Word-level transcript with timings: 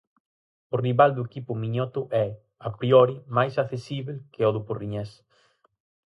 O 0.73 0.77
rival 0.85 1.09
do 1.13 1.25
equipo 1.27 1.51
miñoto 1.63 2.01
é, 2.25 2.27
a 2.67 2.69
priori, 2.77 3.15
máis 3.37 3.53
accesíbel 3.63 4.17
que 4.33 4.45
o 4.49 4.53
do 4.55 4.61
porriñés. 4.67 5.11